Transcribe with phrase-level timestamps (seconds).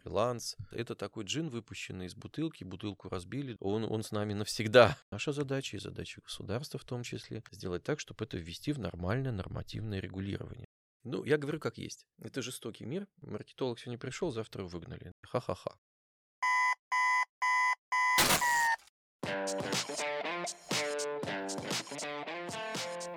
[0.00, 0.56] фриланс.
[0.70, 4.96] Это такой джин, выпущенный из бутылки, бутылку разбили, он, он с нами навсегда.
[5.10, 9.32] Наша задача и задача государства в том числе сделать так, чтобы это ввести в нормальное
[9.32, 10.66] нормативное регулирование.
[11.04, 12.04] Ну, я говорю как есть.
[12.20, 13.06] Это жестокий мир.
[13.22, 15.12] Маркетолог сегодня пришел, завтра выгнали.
[15.22, 15.76] Ха-ха-ха.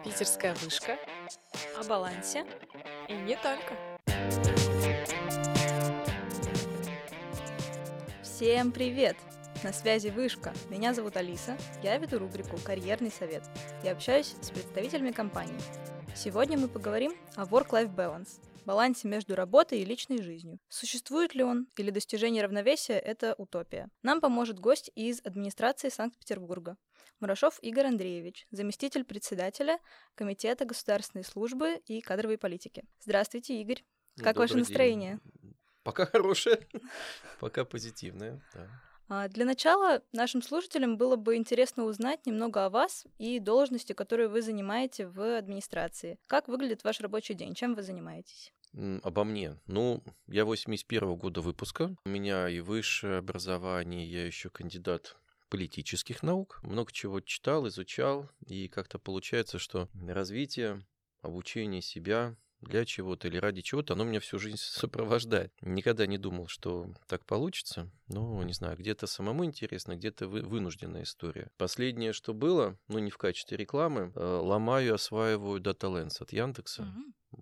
[0.03, 0.97] Питерская вышка.
[1.77, 2.45] О балансе.
[3.07, 4.58] И не только.
[8.39, 9.17] Всем привет!
[9.65, 10.53] На связи Вышка.
[10.69, 11.57] Меня зовут Алиса.
[11.83, 13.43] Я веду рубрику «Карьерный совет»
[13.83, 15.59] и общаюсь с представителями компании.
[16.15, 20.57] Сегодня мы поговорим о work-life balance– балансе между работой и личной жизнью.
[20.69, 23.89] Существует ли он или достижение равновесия– это утопия?
[24.03, 26.77] Нам поможет гость из администрации Санкт-Петербурга.
[27.19, 29.79] Мурашов Игорь Андреевич, заместитель председателя
[30.15, 32.85] Комитета государственной службы и кадровой политики.
[33.01, 33.83] Здравствуйте, Игорь.
[34.15, 35.19] Как Добрый ваше настроение?
[35.33, 35.55] День.
[35.89, 36.67] Пока хорошее,
[37.39, 38.41] пока позитивное.
[38.53, 38.67] Да.
[39.09, 44.29] А, Для начала нашим слушателям было бы интересно узнать немного о вас и должности, которую
[44.29, 46.19] вы занимаете в администрации.
[46.27, 47.55] Как выглядит ваш рабочий день?
[47.55, 48.53] Чем вы занимаетесь?
[49.01, 49.57] Обо мне.
[49.65, 51.95] Ну, я 81 года выпуска.
[52.05, 55.17] У меня и высшее образование, я еще кандидат
[55.49, 56.59] политических наук.
[56.61, 60.85] Много чего читал, изучал, и как-то получается, что развитие,
[61.21, 65.53] обучение себя для чего-то или ради чего-то, оно меня всю жизнь сопровождает.
[65.61, 67.89] Никогда не думал, что так получится.
[68.07, 71.51] Ну, не знаю, где-то самому интересно, где-то вы- вынужденная история.
[71.57, 76.83] Последнее, что было, ну, не в качестве рекламы, э, ломаю, осваиваю Data Lens от Яндекса.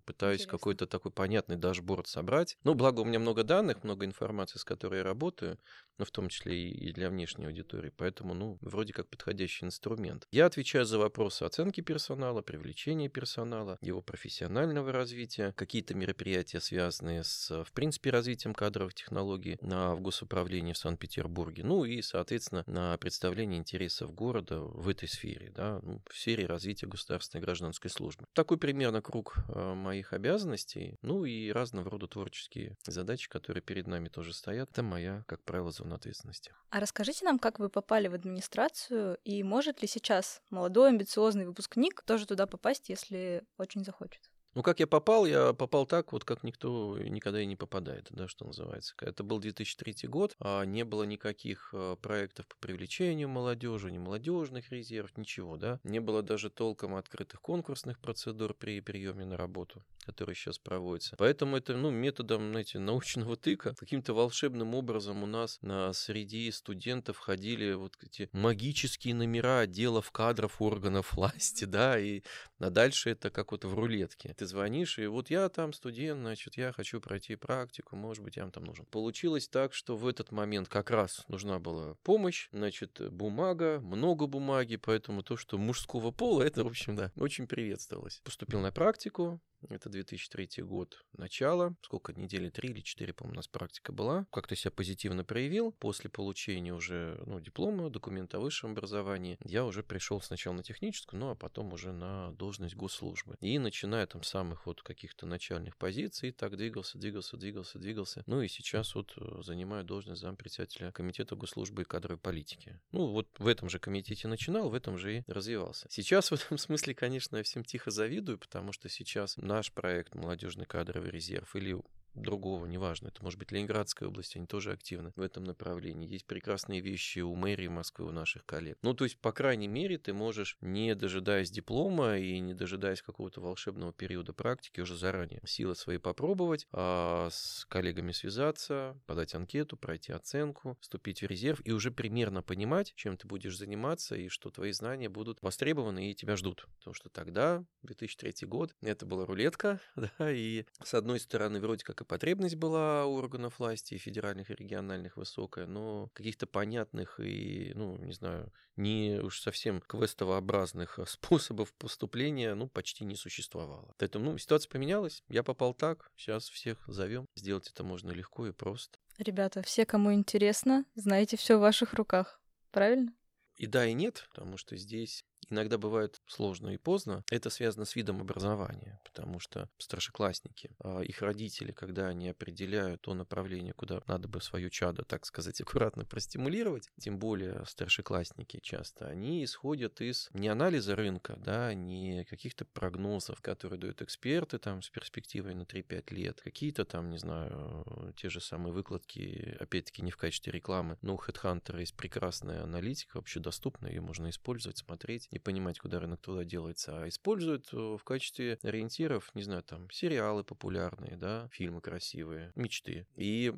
[0.06, 0.58] Пытаюсь Интересно.
[0.58, 2.58] какой-то такой понятный дашборд собрать.
[2.64, 5.60] Ну, благо у меня много данных, много информации, с которой я работаю,
[5.98, 7.92] ну, в том числе и и для внешней аудитории.
[7.96, 10.26] Поэтому, ну, вроде как подходящий инструмент.
[10.32, 17.64] Я отвечаю за вопросы оценки персонала, привлечения персонала, его профессионального развития, какие-то мероприятия, связанные с,
[17.64, 21.64] в принципе, развитием кадровых технологий на, в госуправлении в Санкт-Петербурге.
[21.64, 26.88] Ну и, соответственно, на представление интересов города в этой сфере, да, ну, в сфере развития
[26.88, 28.26] государственной гражданской службы.
[28.34, 34.10] Такой примерно круг э, моих обязанностей, ну и разного рода творческие задачи, которые перед нами
[34.10, 34.70] тоже стоят.
[34.72, 36.54] Это моя, как правило, зона ответственности.
[36.70, 42.02] А расскажите нам, как вы попали в администрацию и может ли сейчас молодой амбициозный выпускник
[42.04, 44.22] тоже туда попасть, если очень захочет?
[44.58, 45.28] Ну, как я попал?
[45.28, 48.96] Я попал так, вот как никто никогда и не попадает, да, что называется.
[49.02, 54.72] Это был 2003 год, а не было никаких э, проектов по привлечению молодежи, ни молодежных
[54.72, 55.80] резерв, ничего, да.
[55.84, 61.16] Не было даже толком открытых конкурсных процедур при приеме на работу, которые сейчас проводятся.
[61.20, 67.20] Поэтому это, ну, методом, знаете, научного тыка, каким-то волшебным образом у нас на среди студентов
[67.20, 72.24] ходили вот эти магические номера отделов кадров органов власти, да, и
[72.58, 74.34] а дальше это как вот в рулетке.
[74.34, 78.44] Ты звонишь, и вот я там студент, значит, я хочу пройти практику, может быть, я
[78.44, 78.86] вам там нужен.
[78.86, 84.78] Получилось так, что в этот момент как раз нужна была помощь, значит, бумага, много бумаги,
[84.78, 88.22] поэтому то, что мужского пола, это, в общем, да, очень приветствовалось.
[88.24, 91.76] Поступил на практику, это 2003 год, начало.
[91.82, 94.26] Сколько, недели три или четыре, по-моему, у нас практика была.
[94.32, 95.72] Как-то себя позитивно проявил.
[95.72, 101.20] После получения уже ну, диплома, документа о высшем образовании, я уже пришел сначала на техническую,
[101.20, 103.36] ну а потом уже на должность госслужбы.
[103.42, 108.24] И начиная там с самых вот каких-то начальных позиций, так двигался, двигался, двигался, двигался.
[108.28, 112.80] Ну и сейчас вот э, занимаю должность зампредседателя комитета госслужбы и кадровой политики.
[112.92, 115.88] Ну вот в этом же комитете начинал, в этом же и развивался.
[115.90, 120.68] Сейчас в этом смысле, конечно, я всем тихо завидую, потому что сейчас наш проект «Молодежный
[120.68, 121.76] кадровый резерв» или
[122.22, 126.08] другого, неважно, это может быть Ленинградская область, они тоже активны в этом направлении.
[126.08, 128.78] Есть прекрасные вещи у мэрии Москвы, у наших коллег.
[128.82, 133.42] Ну, то есть, по крайней мере, ты можешь, не дожидаясь диплома и не дожидаясь какого-то
[133.42, 140.12] волшебного периода практики, уже заранее силы свои попробовать, а с коллегами связаться, подать анкету, пройти
[140.12, 144.72] оценку, вступить в резерв и уже примерно понимать, чем ты будешь заниматься и что твои
[144.72, 146.68] знания будут востребованы и тебя ждут.
[146.78, 152.02] Потому что тогда, 2003 год, это была рулетка, да, и с одной стороны, вроде как
[152.02, 157.72] и потребность была у органов власти, и федеральных, и региональных высокая, но каких-то понятных и,
[157.76, 163.94] ну, не знаю, не уж совсем квестообразных способов поступления, ну, почти не существовало.
[163.98, 167.26] Поэтому, ну, ситуация поменялась, я попал так, сейчас всех зовем.
[167.36, 168.98] Сделать это можно легко и просто.
[169.18, 172.40] Ребята, все, кому интересно, знаете, все в ваших руках.
[172.72, 173.14] Правильно?
[173.56, 177.24] И да, и нет, потому что здесь иногда бывает сложно и поздно.
[177.32, 183.14] Это связано с видом образования, потому что старшеклассники, а, их родители, когда они определяют то
[183.14, 189.44] направление, куда надо бы свое чадо, так сказать, аккуратно простимулировать, тем более старшеклассники часто, они
[189.44, 195.54] исходят из не анализа рынка, да, не каких-то прогнозов, которые дают эксперты там с перспективой
[195.54, 200.52] на 3-5 лет, какие-то там, не знаю, те же самые выкладки, опять-таки не в качестве
[200.52, 205.80] рекламы, но у HeadHunter есть прекрасная аналитика, вообще доступная, ее можно использовать, смотреть и понимать,
[205.80, 211.16] куда рынок туда делается, а используют э, в качестве ориентиров, не знаю, там, сериалы популярные,
[211.16, 213.08] да, фильмы красивые, мечты.
[213.16, 213.54] И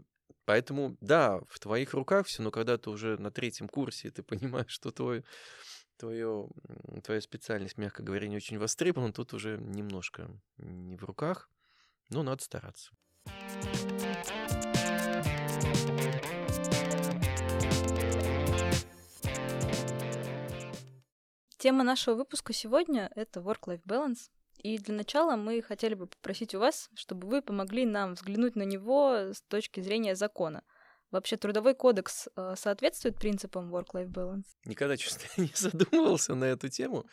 [0.46, 4.72] Поэтому, да, в твоих руках все, но когда ты уже на третьем курсе, ты понимаешь,
[4.72, 5.24] что твой
[5.98, 6.48] твое,
[7.04, 11.52] твоя специальность, мягко говоря, не очень востребована, тут уже немножко не в руках,
[12.10, 12.92] но надо стараться.
[21.60, 24.30] Тема нашего выпуска сегодня— это work-life balance.
[24.60, 28.64] И для начала мы хотели бы попросить у вас, чтобы вы помогли нам взглянуть на
[28.64, 30.64] него с точки зрения закона.
[31.12, 34.46] Вообще трудовой кодекс э, соответствует принципам work-life balance?
[34.64, 37.06] Никогда, честно, не задумывался на эту тему.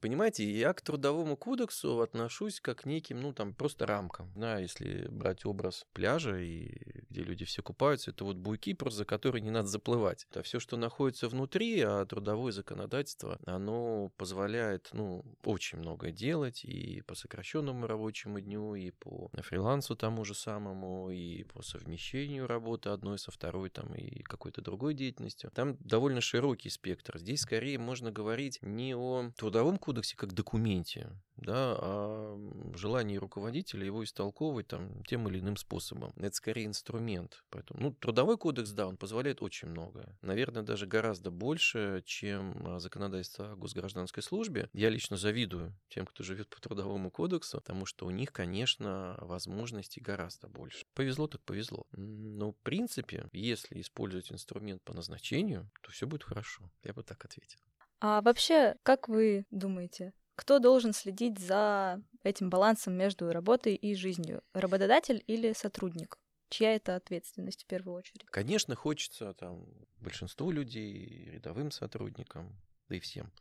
[0.00, 4.32] Понимаете, я к трудовому кодексу отношусь как к неким, ну, там, просто рамкам.
[4.34, 9.04] Да, если брать образ пляжа, и где люди все купаются, это вот буйки, просто за
[9.04, 10.26] которые не надо заплывать.
[10.30, 17.02] Это все, что находится внутри, а трудовое законодательство, оно позволяет, ну, очень многое делать и
[17.02, 23.18] по сокращенному рабочему дню, и по фрилансу тому же самому, и по совмещению работы одной
[23.18, 25.50] со второй, там, и какой-то другой деятельностью.
[25.54, 27.18] Там довольно широкий спектр.
[27.18, 32.38] Здесь скорее можно говорить не о трудовом кодексе как документе, да, а
[32.76, 36.12] желание руководителя его истолковывать там тем или иным способом.
[36.16, 37.42] Это скорее инструмент.
[37.50, 40.16] Поэтому, ну, трудовой кодекс, да, он позволяет очень многое.
[40.22, 44.70] Наверное, даже гораздо больше, чем а, законодательство о госгражданской службе.
[44.72, 50.00] Я лично завидую тем, кто живет по трудовому кодексу, потому что у них, конечно, возможностей
[50.00, 50.86] гораздо больше.
[50.94, 51.88] Повезло так повезло.
[51.90, 56.70] Но, в принципе, если использовать инструмент по назначению, то все будет хорошо.
[56.84, 57.58] Я бы так ответил.
[58.04, 64.42] А вообще, как вы думаете, кто должен следить за этим балансом между работой и жизнью?
[64.54, 66.18] Работодатель или сотрудник?
[66.48, 68.24] Чья это ответственность в первую очередь?
[68.24, 69.68] Конечно, хочется там
[70.00, 73.32] большинству людей, рядовым сотрудникам, да и всем,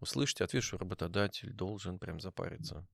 [0.00, 2.88] услышать ответ, что работодатель должен прям запариться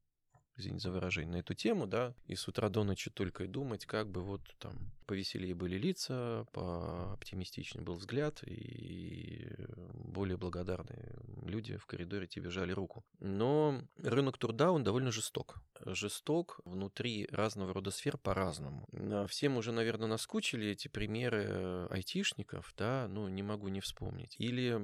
[0.57, 3.87] извините за выражение, на эту тему, да, и с утра до ночи только и думать,
[3.87, 9.49] как бы вот там повеселее были лица, пооптимистичнее был взгляд, и
[9.95, 11.15] более благодарные
[11.45, 13.05] люди в коридоре тебе жали руку.
[13.21, 15.59] Но рынок труда, он довольно жесток.
[15.85, 18.89] Жесток внутри разного рода сфер по-разному.
[18.93, 24.35] А всем уже, наверное, наскучили эти примеры айтишников, да, ну, не могу не вспомнить.
[24.39, 24.81] Или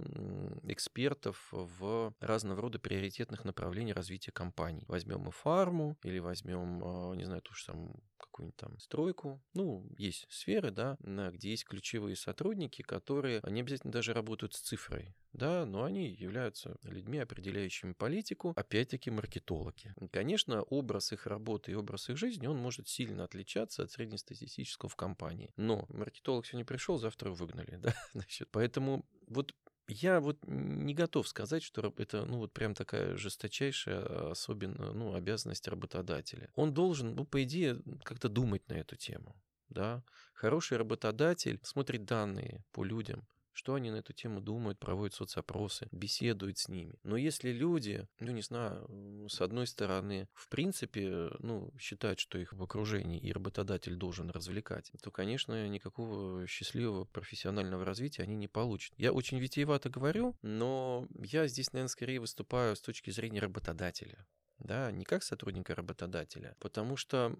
[0.71, 4.85] экспертов в разного рода приоритетных направлениях развития компаний.
[4.87, 9.43] Возьмем ИФА, фарму или возьмем, а, не знаю, ту же самую какую-нибудь там стройку.
[9.55, 15.15] Ну, есть сферы, да, где есть ключевые сотрудники, которые не обязательно даже работают с цифрой,
[15.33, 19.95] да, но они являются людьми, определяющими политику, опять-таки маркетологи.
[20.11, 24.97] конечно, образ их работы и образ их жизни, он может сильно отличаться от среднестатистического в
[24.97, 25.53] компании.
[25.57, 29.55] Но маркетолог сегодня пришел, завтра его выгнали, да, значит, поэтому вот
[29.93, 35.69] я вот не готов сказать, что это, ну, вот прям такая жесточайшая, особенно, ну, обязанность
[35.69, 36.51] работодателя.
[36.55, 39.37] Он должен, ну, по идее, как-то думать на эту тему,
[39.69, 40.03] да.
[40.35, 46.59] Хороший работодатель смотрит данные по людям, что они на эту тему думают, проводят соцопросы, беседуют
[46.59, 46.95] с ними.
[47.03, 48.87] Но если люди, ну не знаю,
[49.29, 54.91] с одной стороны, в принципе, ну, считают, что их в окружении и работодатель должен развлекать,
[55.03, 58.95] то, конечно, никакого счастливого профессионального развития они не получат.
[58.97, 64.27] Я очень витиевато говорю, но я здесь, наверное, скорее выступаю с точки зрения работодателя
[64.63, 67.37] да, не как сотрудника работодателя, потому что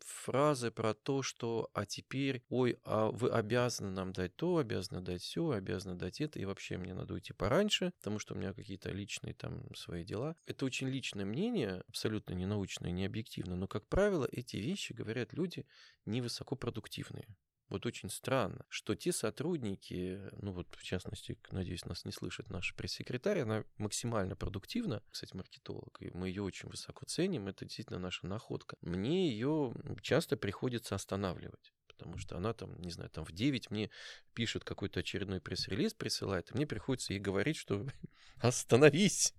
[0.00, 5.22] фразы про то, что а теперь, ой, а вы обязаны нам дать то, обязаны дать
[5.22, 8.90] все, обязаны дать это, и вообще мне надо уйти пораньше, потому что у меня какие-то
[8.90, 10.36] личные там свои дела.
[10.46, 15.32] Это очень личное мнение, абсолютно не научное, не объективное, но, как правило, эти вещи говорят
[15.32, 15.66] люди
[16.04, 17.26] невысокопродуктивные.
[17.68, 22.74] Вот очень странно, что те сотрудники, ну вот в частности, надеюсь, нас не слышит наш
[22.76, 28.26] пресс-секретарь, она максимально продуктивна, кстати, маркетолог, и мы ее очень высоко ценим, это действительно наша
[28.26, 28.76] находка.
[28.82, 33.90] Мне ее часто приходится останавливать потому что она там, не знаю, там в 9 мне
[34.34, 37.86] пишет какой-то очередной пресс-релиз, присылает, и мне приходится ей говорить, что
[38.36, 39.34] остановись,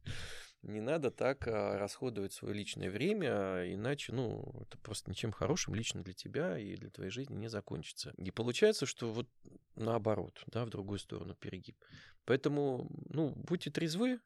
[0.62, 6.04] не надо так а, расходовать свое личное время, иначе, ну, это просто ничем хорошим лично
[6.04, 8.14] для тебя и для твоей жизни не закончится.
[8.18, 9.28] И получается, что вот
[9.76, 11.78] наоборот, да, в другую сторону перегиб.
[12.26, 14.20] Поэтому, ну, будьте трезвы,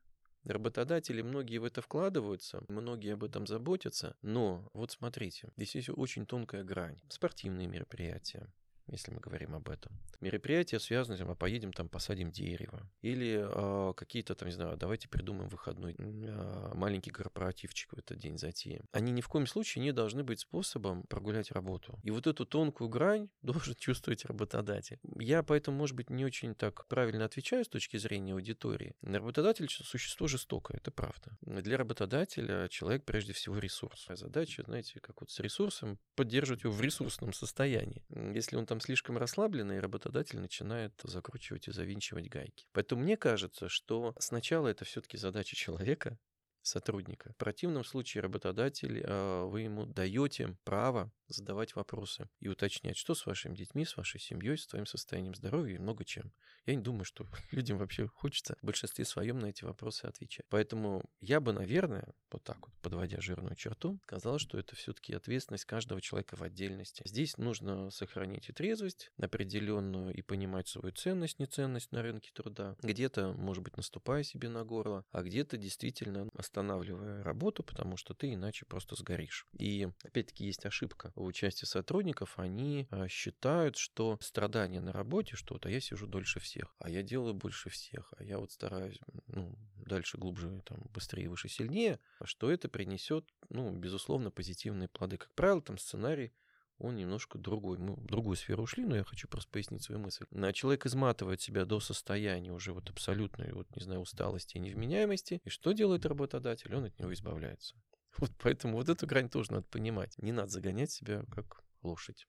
[0.43, 6.25] Работодатели многие в это вкладываются, многие об этом заботятся, но вот смотрите, здесь есть очень
[6.25, 6.99] тонкая грань.
[7.09, 8.51] Спортивные мероприятия,
[8.91, 9.91] если мы говорим об этом.
[10.19, 12.89] Мероприятия связаны, а поедем там посадим дерево.
[13.01, 18.37] Или э, какие-то там, не знаю, давайте придумаем выходной э, маленький корпоративчик в этот день
[18.37, 18.85] затеем.
[18.91, 21.99] Они ни в коем случае не должны быть способом прогулять работу.
[22.03, 24.99] И вот эту тонкую грань должен чувствовать работодатель.
[25.19, 28.95] Я поэтому, может быть, не очень так правильно отвечаю с точки зрения аудитории.
[29.01, 31.37] Работодатель существо жестокое, это правда.
[31.41, 34.07] Для работодателя человек прежде всего ресурс.
[34.09, 38.03] Задача, знаете, как вот с ресурсом, поддерживать его в ресурсном состоянии.
[38.09, 42.67] Если он там слишком расслабленный, работодатель начинает закручивать и завинчивать гайки.
[42.73, 46.17] Поэтому мне кажется, что сначала это все-таки задача человека,
[46.61, 47.33] сотрудника.
[47.33, 53.25] В противном случае работодатель, а, вы ему даете право задавать вопросы и уточнять, что с
[53.25, 56.33] вашими детьми, с вашей семьей, с твоим состоянием здоровья и много чем.
[56.65, 60.45] Я не думаю, что людям вообще хочется в большинстве своем на эти вопросы отвечать.
[60.49, 65.65] Поэтому я бы, наверное, вот так вот, подводя жирную черту, сказал, что это все-таки ответственность
[65.65, 67.03] каждого человека в отдельности.
[67.05, 72.75] Здесь нужно сохранить и трезвость определенную и понимать свою ценность, неценность на рынке труда.
[72.81, 78.33] Где-то, может быть, наступая себе на горло, а где-то действительно останавливая работу, потому что ты
[78.33, 79.47] иначе просто сгоришь.
[79.57, 85.55] И опять-таки есть ошибка в участии сотрудников, они а, считают, что страдания на работе, что
[85.55, 88.99] вот, а я сижу дольше всех, а я делаю больше всех, а я вот стараюсь
[89.27, 95.17] ну, дальше, глубже, там, быстрее, выше, сильнее, что это принесет, ну, безусловно, позитивные плоды.
[95.17, 96.33] Как правило, там сценарий
[96.81, 97.77] он немножко другой.
[97.77, 100.25] Мы в другую сферу ушли, но я хочу просто пояснить свою мысль.
[100.53, 105.41] Человек изматывает себя до состояния уже вот абсолютной, вот, не знаю, усталости и невменяемости.
[105.43, 106.73] И что делает работодатель?
[106.75, 107.75] Он от него избавляется.
[108.17, 110.17] Вот поэтому вот эту грань тоже надо понимать.
[110.17, 112.27] Не надо загонять себя как лошадь.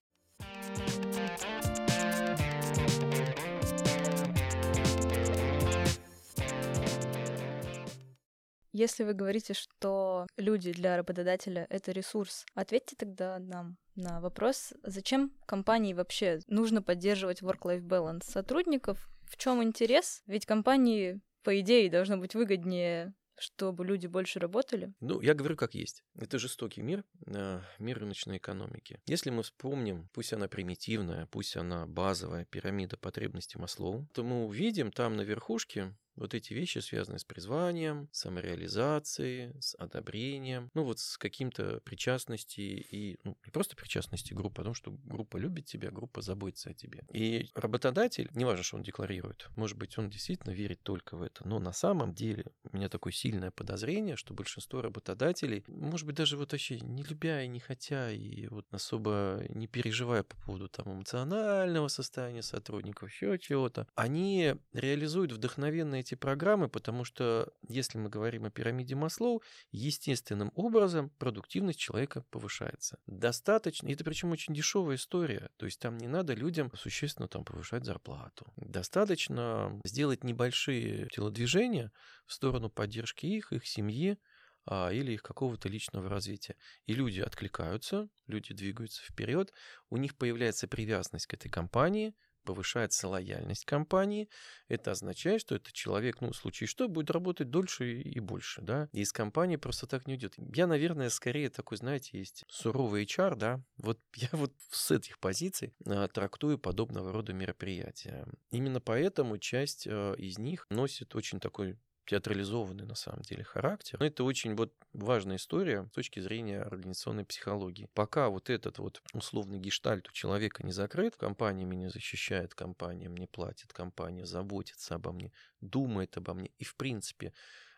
[8.72, 15.32] Если вы говорите, что люди для работодателя— это ресурс, ответьте тогда нам на вопрос, зачем
[15.46, 19.08] компании вообще нужно поддерживать work-life balance сотрудников?
[19.24, 20.22] В чем интерес?
[20.26, 24.94] Ведь компании, по идее, должно быть выгоднее чтобы люди больше работали?
[25.00, 26.04] Ну, я говорю как есть.
[26.14, 29.00] Это жестокий мир, а, мир рыночной экономики.
[29.06, 34.92] Если мы вспомним, пусть она примитивная, пусть она базовая пирамида потребностей Маслоу, то мы увидим
[34.92, 41.18] там на верхушке вот эти вещи связаны с призванием, самореализацией, с одобрением, ну вот с
[41.18, 46.22] каким-то причастностью и ну, не просто причастностью группы, а том, что группа любит тебя, группа
[46.22, 47.04] заботится о тебе.
[47.12, 51.58] И работодатель, неважно, что он декларирует, может быть, он действительно верит только в это, но
[51.58, 56.52] на самом деле у меня такое сильное подозрение, что большинство работодателей, может быть, даже вот
[56.52, 61.88] вообще не любя и не хотя, и вот особо не переживая по поводу там эмоционального
[61.88, 68.50] состояния сотрудников, еще чего-то, они реализуют вдохновенные эти программы, потому что, если мы говорим о
[68.50, 72.98] пирамиде Маслоу, естественным образом продуктивность человека повышается.
[73.06, 77.44] Достаточно, и это причем очень дешевая история, то есть там не надо людям существенно там
[77.44, 78.52] повышать зарплату.
[78.56, 81.92] Достаточно сделать небольшие телодвижения
[82.26, 84.18] в сторону поддержки их, их семьи,
[84.64, 86.56] а, или их какого-то личного развития.
[86.86, 89.52] И люди откликаются, люди двигаются вперед,
[89.90, 94.28] у них появляется привязанность к этой компании, повышается лояльность компании,
[94.68, 98.88] это означает, что этот человек, ну, в случае что, будет работать дольше и больше, да,
[98.92, 100.34] и из компании просто так не уйдет.
[100.54, 105.74] Я, наверное, скорее такой, знаете, есть суровый HR, да, вот я вот с этих позиций
[105.86, 108.26] а, трактую подобного рода мероприятия.
[108.50, 111.78] Именно поэтому часть а, из них носит очень такой
[112.12, 113.98] театрализованный на самом деле характер.
[113.98, 117.88] Но это очень вот важная история с точки зрения организационной психологии.
[117.94, 123.26] Пока вот этот вот условный гештальт у человека не закрыт, компания меня защищает, компания мне
[123.26, 127.32] платит, компания заботится обо мне, думает обо мне и в принципе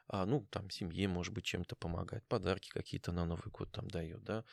[0.08, 4.22] а, ну, там, семье, может быть, чем-то помогает, подарки какие-то на Новый год там дает,
[4.24, 4.44] да,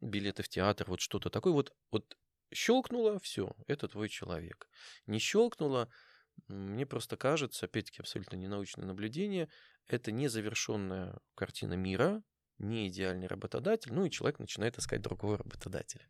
[0.00, 2.16] билеты в театр, вот что-то такое, вот, вот
[2.54, 4.70] щелкнуло, все, это твой человек.
[5.06, 5.90] Не щелкнуло,
[6.48, 9.48] мне просто кажется, опять-таки абсолютно ненаучное наблюдение,
[9.86, 12.22] это незавершенная картина мира,
[12.58, 16.06] не идеальный работодатель, ну и человек начинает искать другого работодателя.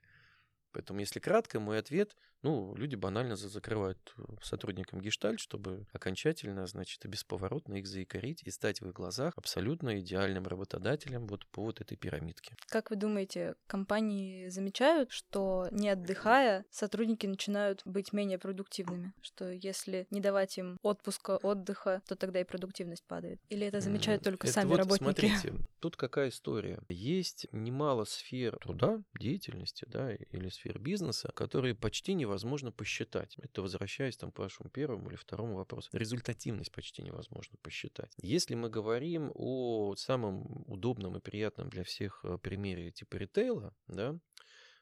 [0.74, 7.04] Поэтому, если кратко, мой ответ, ну, люди банально закрывают э, сотрудникам гештальт, чтобы окончательно, значит,
[7.04, 11.80] и бесповоротно их заикарить и стать в их глазах абсолютно идеальным работодателем вот по вот
[11.80, 12.56] этой пирамидке.
[12.68, 19.12] Как вы думаете, компании замечают, что не отдыхая, сотрудники начинают быть менее продуктивными?
[19.22, 23.40] Что если не давать им отпуска, отдыха, то тогда и продуктивность падает?
[23.48, 25.02] Или это замечают только это сами вот, работники?
[25.04, 26.80] Смотрите, тут какая история.
[26.88, 33.36] Есть немало сфер труда, деятельности, да, или сфер сфер бизнеса, которые почти невозможно посчитать.
[33.36, 35.90] Это возвращаясь там, к вашему первому или второму вопросу.
[35.92, 38.12] Результативность почти невозможно посчитать.
[38.22, 44.18] Если мы говорим о самом удобном и приятном для всех э, примере типа ритейла, да,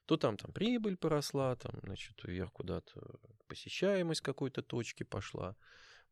[0.07, 5.57] то там, там прибыль поросла, там, значит, вверх куда-то посещаемость какой-то точки пошла,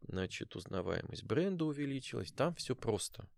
[0.00, 3.28] значит, узнаваемость бренда увеличилась, там все просто.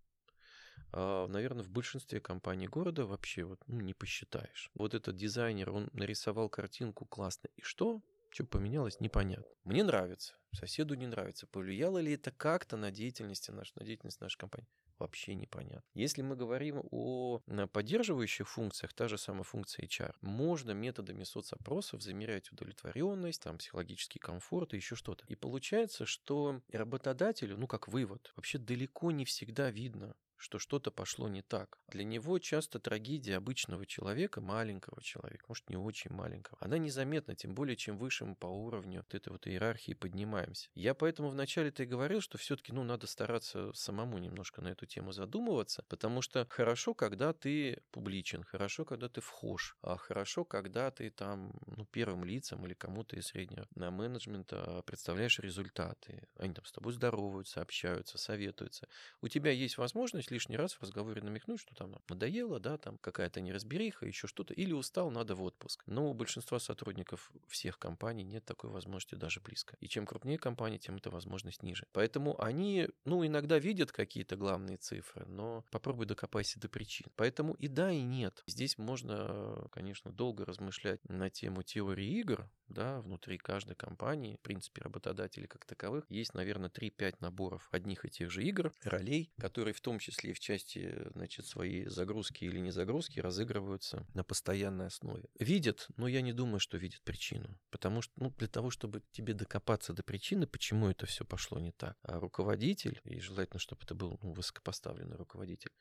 [0.91, 4.69] А, наверное, в большинстве компаний города вообще вот, ну, не посчитаешь.
[4.75, 7.49] Вот этот дизайнер, он нарисовал картинку классно.
[7.55, 8.01] И что?
[8.29, 9.45] Что поменялось, непонятно.
[9.63, 11.47] Мне нравится, соседу не нравится.
[11.47, 14.67] Повлияло ли это как-то на деятельность нашу, на деятельность нашей компании?
[14.99, 15.83] Вообще непонятно.
[15.95, 22.51] Если мы говорим о поддерживающих функциях, та же самая функция HR, можно методами соцопросов замерять
[22.51, 25.25] удовлетворенность, там, психологический комфорт и еще что-то.
[25.27, 31.29] И получается, что работодателю, ну как вывод, вообще далеко не всегда видно, что что-то пошло
[31.29, 31.79] не так.
[31.87, 37.55] Для него часто трагедия обычного человека, маленького человека, может не очень маленького, она незаметна, тем
[37.55, 40.69] более, чем выше мы по уровню вот этой вот иерархии поднимаемся.
[40.75, 45.13] Я поэтому вначале-то и говорил, что все-таки, ну, надо стараться самому немножко на эту тему
[45.13, 51.09] задумываться, потому что хорошо, когда ты публичен, хорошо, когда ты вхож, а хорошо, когда ты
[51.09, 56.27] там, ну, первым лицам или кому-то из среднего на менеджмента представляешь результаты.
[56.35, 58.89] Они там с тобой здороваются, общаются, советуются.
[59.21, 63.39] У тебя есть возможность лишний раз в разговоре намекнуть, что там надоело, да, там какая-то
[63.39, 65.83] неразбериха, еще что-то, или устал, надо в отпуск.
[65.85, 69.77] Но у большинства сотрудников всех компаний нет такой возможности даже близко.
[69.79, 71.87] И чем крупнее компания, тем эта возможность ниже.
[71.93, 77.07] Поэтому они, ну, иногда видят какие-то главные цифры, но попробуй докопайся до причин.
[77.15, 78.43] Поэтому и да, и нет.
[78.47, 84.81] Здесь можно, конечно, долго размышлять на тему теории игр, да, внутри каждой компании, в принципе,
[84.81, 89.81] работодателей как таковых, есть, наверное, 3-5 наборов одних и тех же игр, ролей, которые в
[89.81, 95.29] том числе и в части, значит, своей загрузки или не загрузки разыгрываются на постоянной основе.
[95.39, 97.59] Видят, но я не думаю, что видят причину.
[97.69, 101.71] Потому что, ну, для того, чтобы тебе докопаться до причины, почему это все пошло не
[101.71, 105.71] так, а руководитель, и желательно, чтобы это был ну, высокопоставленный руководитель,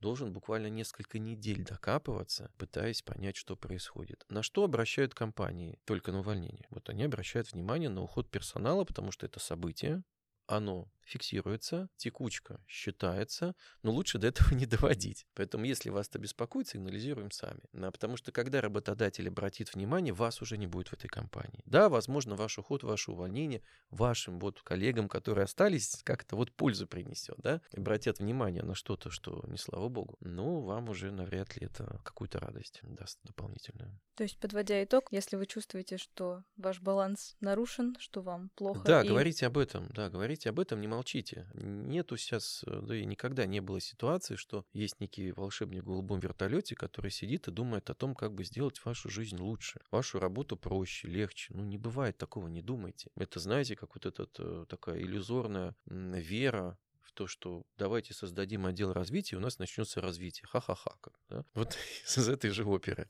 [0.00, 4.24] должен буквально несколько недель докапываться, пытаясь понять, что происходит.
[4.28, 6.66] На что обращают компании только на увольнение?
[6.70, 10.02] Вот они обращают внимание на уход персонала, потому что это событие,
[10.46, 15.26] оно фиксируется, текучка считается, но лучше до этого не доводить.
[15.34, 17.60] Поэтому, если вас это беспокоит, сигнализируем сами.
[17.72, 21.62] Да, потому что, когда работодатель обратит внимание, вас уже не будет в этой компании.
[21.66, 27.36] Да, возможно, ваш уход, ваше увольнение вашим вот коллегам, которые остались, как-то вот пользу принесет,
[27.38, 32.00] да, обратят внимание на что-то, что не слава богу, но вам уже навряд ли это
[32.02, 33.98] какую-то радость даст дополнительную.
[34.14, 38.82] То есть, подводя итог, если вы чувствуете, что ваш баланс нарушен, что вам плохо...
[38.84, 39.08] Да, и...
[39.08, 41.46] говорите об этом, да, говорите об этом, не молчите.
[41.54, 46.20] Нету сейчас, э, да и никогда не было ситуации, что есть некий волшебник в голубом
[46.20, 50.56] вертолете, который сидит и думает о том, как бы сделать вашу жизнь лучше, вашу работу
[50.56, 51.54] проще, легче.
[51.54, 53.10] Ну, не бывает такого, не думайте.
[53.16, 58.92] Это, знаете, как вот эта э, такая иллюзорная вера в то, что давайте создадим отдел
[58.92, 60.46] развития, у нас начнется развитие.
[60.48, 60.96] Ха-ха-ха.
[61.28, 61.44] Да?
[61.54, 61.76] Вот
[62.16, 63.08] из этой же оперы.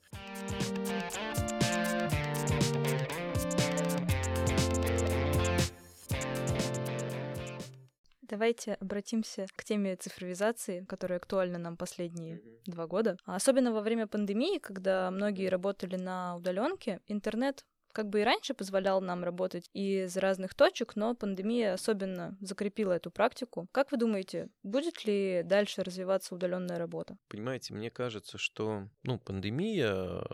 [8.33, 12.63] Давайте обратимся к теме цифровизации, которая актуальна нам последние mm-hmm.
[12.65, 13.19] два года.
[13.27, 19.03] Особенно во время пандемии, когда многие работали на удаленке, интернет как бы и раньше позволял
[19.03, 23.69] нам работать из разных точек, но пандемия особенно закрепила эту практику.
[23.71, 27.19] Как вы думаете, будет ли дальше развиваться удаленная работа?
[27.29, 30.25] Понимаете, мне кажется, что ну, пандемия,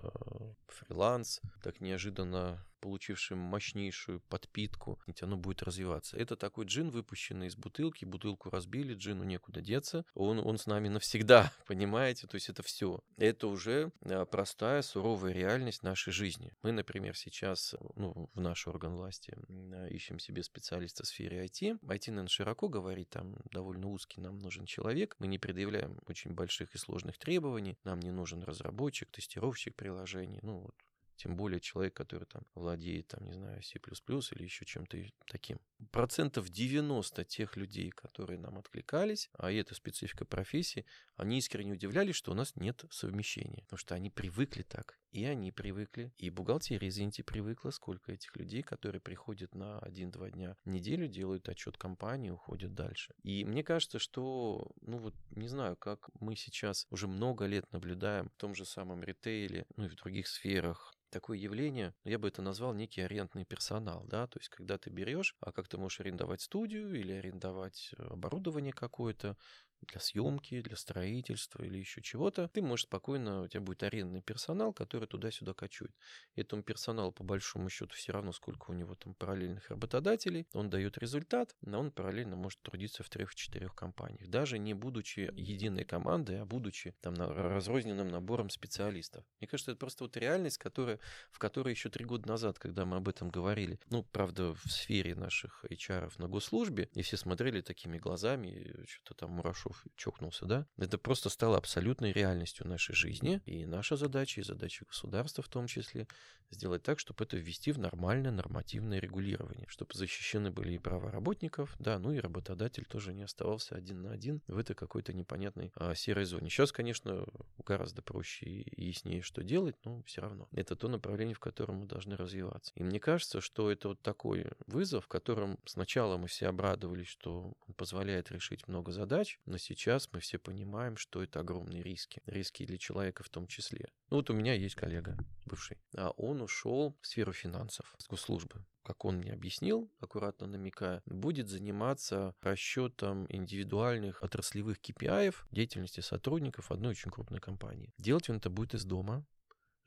[0.68, 6.16] фриланс так неожиданно получившим мощнейшую подпитку, ведь оно будет развиваться.
[6.16, 10.88] Это такой джин, выпущенный из бутылки, бутылку разбили, джину некуда деться, он, он с нами
[10.88, 12.26] навсегда, понимаете?
[12.26, 13.00] То есть это все.
[13.16, 16.52] Это уже а, простая, суровая реальность нашей жизни.
[16.62, 21.80] Мы, например, сейчас ну, в наш орган власти а, ищем себе специалиста в сфере IT.
[21.80, 25.16] IT, наверное, широко говорить, там довольно узкий нам нужен человек.
[25.18, 27.78] Мы не предъявляем очень больших и сложных требований.
[27.84, 30.40] Нам не нужен разработчик, тестировщик приложений.
[30.42, 30.74] Ну, вот
[31.18, 35.58] тем более человек, который там владеет, там, не знаю, C++ или еще чем-то таким.
[35.92, 40.84] Процентов 90 тех людей, которые нам откликались, а это специфика профессии,
[41.16, 45.52] они искренне удивлялись, что у нас нет совмещения, потому что они привыкли так, и они
[45.52, 51.06] привыкли, и бухгалтерия, извините, привыкла, сколько этих людей, которые приходят на один-два дня в неделю,
[51.06, 53.14] делают отчет компании, уходят дальше.
[53.22, 58.30] И мне кажется, что, ну вот, не знаю, как мы сейчас уже много лет наблюдаем
[58.30, 62.42] в том же самом ритейле, ну и в других сферах, такое явление, я бы это
[62.42, 66.40] назвал некий арендный персонал, да, то есть когда ты берешь, а как ты можешь арендовать
[66.40, 69.36] студию или арендовать э, оборудование какое-то,
[69.82, 74.72] для съемки, для строительства или еще чего-то, ты можешь спокойно, у тебя будет арендный персонал,
[74.72, 75.92] который туда-сюда кочует.
[76.36, 80.98] Этому персоналу, по большому счету, все равно, сколько у него там параллельных работодателей, он дает
[80.98, 86.44] результат, но он параллельно может трудиться в трех-четырех компаниях, даже не будучи единой командой, а
[86.44, 89.24] будучи там разрозненным набором специалистов.
[89.40, 90.98] Мне кажется, это просто вот реальность, которая,
[91.30, 95.14] в которой еще три года назад, когда мы об этом говорили, ну, правда, в сфере
[95.14, 100.66] наших HR на госслужбе, и все смотрели такими глазами, что-то там Мурашов чокнулся, да?
[100.76, 105.66] Это просто стало абсолютной реальностью нашей жизни, и наша задача, и задача государства в том
[105.66, 106.06] числе,
[106.50, 111.74] сделать так, чтобы это ввести в нормальное нормативное регулирование, чтобы защищены были и права работников,
[111.78, 115.94] да, ну и работодатель тоже не оставался один на один в этой какой-то непонятной а,
[115.94, 116.48] серой зоне.
[116.48, 117.26] Сейчас, конечно,
[117.66, 120.48] гораздо проще и яснее, что делать, но все равно.
[120.52, 122.72] Это то направление, в котором мы должны развиваться.
[122.74, 127.52] И мне кажется, что это вот такой вызов, в котором сначала мы все обрадовались, что
[127.66, 132.22] он позволяет решить много задач, но сейчас мы все понимаем, что это огромные риски.
[132.26, 133.88] Риски для человека в том числе.
[134.10, 138.64] Ну вот у меня есть коллега бывший, а он ушел в сферу финансов с госслужбы
[138.88, 146.92] как он мне объяснил, аккуратно намекая, будет заниматься расчетом индивидуальных отраслевых KPI деятельности сотрудников одной
[146.92, 147.92] очень крупной компании.
[147.98, 149.26] Делать он это будет из дома,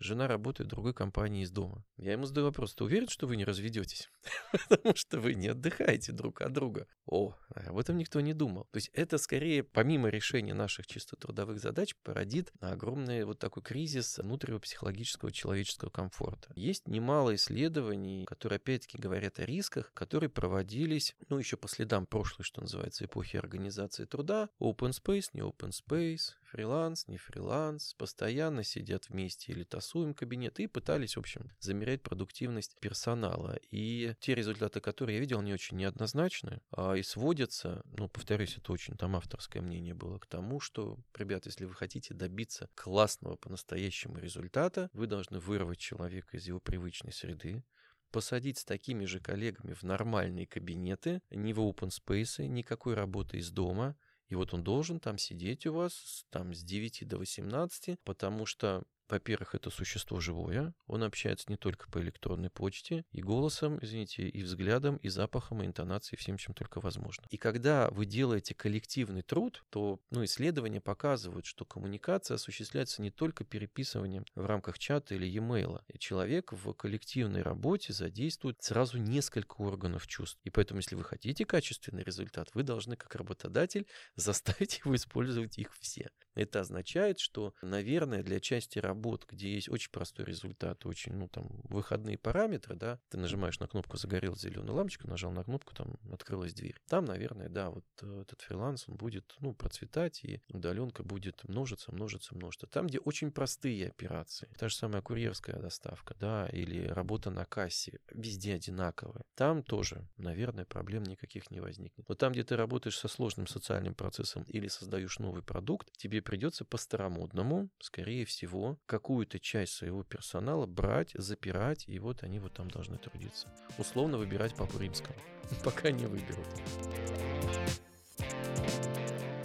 [0.01, 1.85] жена работает в другой компании из дома.
[1.97, 4.09] Я ему задаю вопрос, ты уверен, что вы не разведетесь?
[4.69, 6.87] Потому что вы не отдыхаете друг от друга.
[7.05, 8.67] О, об этом никто не думал.
[8.71, 14.17] То есть это скорее, помимо решения наших чисто трудовых задач, породит огромный вот такой кризис
[14.17, 16.51] внутреннего психологического человеческого комфорта.
[16.55, 22.43] Есть немало исследований, которые опять-таки говорят о рисках, которые проводились, ну, еще по следам прошлой,
[22.43, 24.49] что называется, эпохи организации труда.
[24.59, 30.67] Open space, не open space, фриланс, не фриланс, постоянно сидят вместе или тасуем кабинет и
[30.67, 33.57] пытались, в общем, замерять продуктивность персонала.
[33.71, 38.73] И те результаты, которые я видел, они очень неоднозначны а, и сводятся, ну, повторюсь, это
[38.73, 44.17] очень там авторское мнение было, к тому, что, ребят, если вы хотите добиться классного по-настоящему
[44.17, 47.63] результата, вы должны вырвать человека из его привычной среды,
[48.11, 53.51] посадить с такими же коллегами в нормальные кабинеты, не в open space, никакой работы из
[53.51, 53.95] дома,
[54.31, 58.83] и вот он должен там сидеть у вас там с 9 до 18, потому что
[59.11, 64.41] во-первых, это существо живое, он общается не только по электронной почте, и голосом, извините, и
[64.41, 67.25] взглядом, и запахом, и интонацией, всем, чем только возможно.
[67.29, 73.43] И когда вы делаете коллективный труд, то ну, исследования показывают, что коммуникация осуществляется не только
[73.43, 75.81] переписыванием в рамках чата или e-mail.
[75.89, 80.39] И человек в коллективной работе задействует сразу несколько органов чувств.
[80.43, 85.73] И поэтому, если вы хотите качественный результат, вы должны, как работодатель, заставить его использовать их
[85.79, 86.09] все.
[86.35, 91.47] Это означает, что, наверное, для части работ, где есть очень простой результат, очень, ну, там,
[91.63, 96.53] выходные параметры, да, ты нажимаешь на кнопку «Загорелась зеленая лампочка», нажал на кнопку, там, открылась
[96.53, 96.79] дверь.
[96.87, 101.91] Там, наверное, да, вот э, этот фриланс, он будет, ну, процветать, и удаленка будет множиться,
[101.91, 102.67] множиться, множиться.
[102.67, 107.99] Там, где очень простые операции, та же самая курьерская доставка, да, или работа на кассе,
[108.11, 109.23] везде одинаковая.
[109.35, 112.07] Там тоже, наверное, проблем никаких не возникнет.
[112.07, 115.91] Но там, где ты работаешь со сложным социальным процессом или создаешь новый продукт,
[116.21, 122.69] придется по-старомодному, скорее всего, какую-то часть своего персонала брать, запирать, и вот они вот там
[122.69, 123.47] должны трудиться.
[123.77, 125.15] Условно выбирать Папу Римского,
[125.63, 126.47] пока не выберут.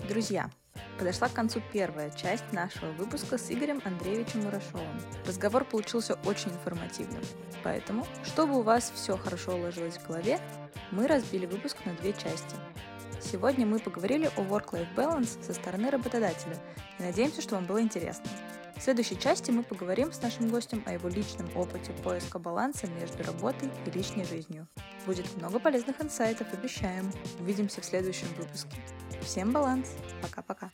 [0.08, 0.50] Друзья,
[0.98, 5.00] подошла к концу первая часть нашего выпуска с Игорем Андреевичем Мурашовым.
[5.26, 7.22] Разговор получился очень информативным,
[7.64, 10.38] поэтому, чтобы у вас все хорошо уложилось в голове,
[10.92, 12.54] мы разбили выпуск на две части–
[13.30, 16.56] Сегодня мы поговорили о Work-Life Balance со стороны работодателя
[17.00, 18.30] и надеемся, что вам было интересно.
[18.76, 23.24] В следующей части мы поговорим с нашим гостем о его личном опыте поиска баланса между
[23.24, 24.68] работой и личной жизнью.
[25.06, 27.10] Будет много полезных инсайтов, обещаем.
[27.40, 28.76] Увидимся в следующем выпуске.
[29.22, 29.88] Всем баланс.
[30.22, 30.70] Пока-пока.